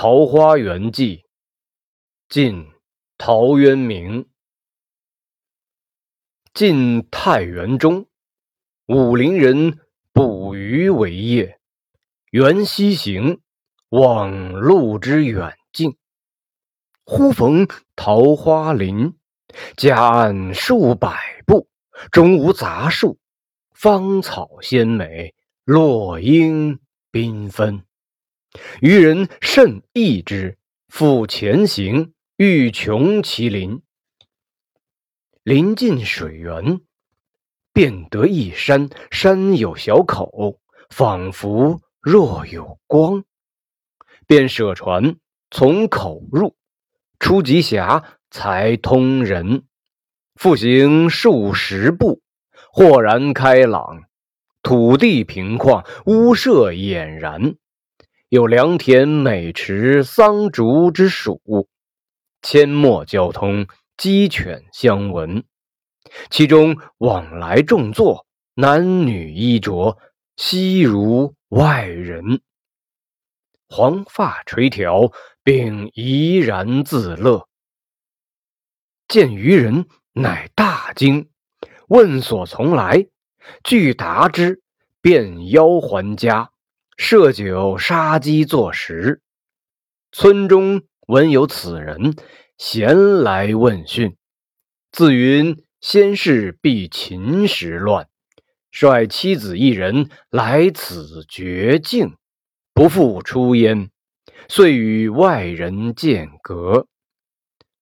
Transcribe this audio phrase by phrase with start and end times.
[0.00, 1.16] 桃花源记》
[2.28, 2.70] 晋
[3.16, 4.28] 陶渊明。
[6.54, 8.06] 晋太元中，
[8.86, 9.80] 武陵人
[10.12, 11.58] 捕鱼为业，
[12.30, 13.40] 缘溪行，
[13.88, 15.96] 忘路之远近，
[17.02, 19.16] 忽逢桃花林，
[19.76, 21.68] 夹岸数百步，
[22.12, 23.18] 中无杂树，
[23.72, 26.78] 芳草鲜美，落英
[27.10, 27.84] 缤纷。
[28.80, 30.56] 渔人甚异之，
[30.88, 33.82] 复前行，欲穷其林。
[35.42, 36.80] 临近水源，
[37.72, 40.60] 便得一山，山有小口，
[40.90, 43.24] 仿佛若有光。
[44.26, 45.16] 便舍船，
[45.50, 46.56] 从口入，
[47.18, 49.64] 出极狭，才通人。
[50.34, 52.22] 复行数十步，
[52.70, 54.04] 豁然开朗，
[54.62, 57.56] 土地平旷，屋舍俨然。
[58.30, 61.40] 有良田、美池、桑竹之属，
[62.42, 63.66] 阡陌交通，
[63.96, 65.44] 鸡犬相闻。
[66.28, 69.96] 其中往来种作，男女衣着，
[70.36, 72.42] 悉如外人。
[73.66, 77.48] 黄发垂髫，并怡然自乐。
[79.08, 81.30] 见渔人，乃大惊，
[81.88, 83.06] 问所从来，
[83.64, 84.60] 具答之，
[85.00, 86.50] 便邀还家。
[86.98, 89.22] 设酒杀鸡作食，
[90.10, 92.16] 村中闻有此人，
[92.58, 94.16] 咸来问讯。
[94.90, 98.08] 自云先世避秦时乱，
[98.72, 102.16] 率妻子一人来此绝境，
[102.74, 103.90] 不复出焉，
[104.48, 106.88] 遂与外人间隔。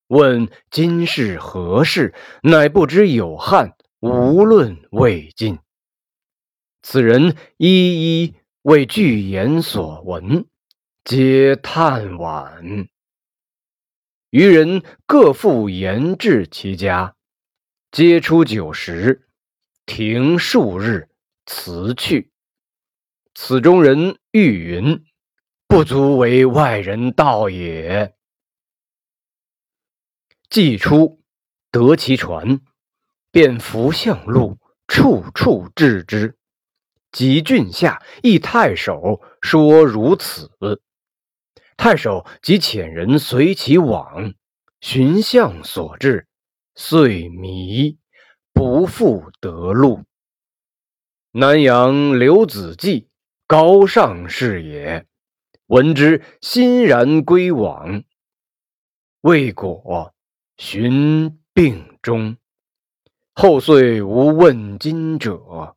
[0.08, 5.58] 问今是何世，乃不知有汉，无论魏晋。
[6.82, 8.34] 此人一一。
[8.66, 10.44] 为具言所闻，
[11.04, 12.88] 皆叹惋。
[14.30, 17.14] 渔人各复言至其家，
[17.92, 19.28] 皆出酒食，
[19.86, 21.08] 停数日，
[21.46, 22.32] 辞去。
[23.36, 25.04] 此中人欲云
[25.68, 28.16] ：“不足为外人道也。”
[30.50, 31.22] 既出，
[31.70, 32.60] 得其船，
[33.30, 34.58] 便扶向路，
[34.88, 36.36] 处处置之。
[37.16, 40.50] 及郡下，诣太守，说如此。
[41.78, 44.34] 太守即遣人随其往，
[44.82, 46.26] 寻向所至，
[46.74, 47.96] 遂迷，
[48.52, 50.02] 不复得路。
[51.30, 53.08] 南阳刘子骥，
[53.46, 55.06] 高尚士也，
[55.68, 58.04] 闻之，欣然归往。
[59.22, 60.12] 未果，
[60.58, 62.36] 寻病终。
[63.32, 65.75] 后遂无问津者。